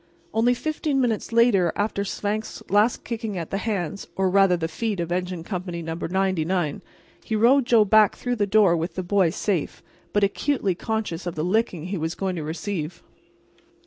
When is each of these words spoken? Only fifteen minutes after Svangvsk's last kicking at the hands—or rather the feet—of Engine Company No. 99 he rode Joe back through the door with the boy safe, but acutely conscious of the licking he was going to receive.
Only 0.33 0.55
fifteen 0.55 0.99
minutes 0.99 1.31
after 1.31 2.01
Svangvsk's 2.03 2.63
last 2.71 3.03
kicking 3.03 3.37
at 3.37 3.51
the 3.51 3.59
hands—or 3.59 4.31
rather 4.31 4.57
the 4.57 4.67
feet—of 4.67 5.11
Engine 5.11 5.43
Company 5.43 5.83
No. 5.83 5.93
99 5.93 6.81
he 7.23 7.35
rode 7.35 7.67
Joe 7.67 7.85
back 7.85 8.15
through 8.15 8.37
the 8.37 8.47
door 8.47 8.75
with 8.75 8.95
the 8.95 9.03
boy 9.03 9.29
safe, 9.29 9.83
but 10.11 10.23
acutely 10.23 10.73
conscious 10.73 11.27
of 11.27 11.35
the 11.35 11.43
licking 11.45 11.83
he 11.85 11.99
was 11.99 12.15
going 12.15 12.35
to 12.35 12.43
receive. 12.43 13.03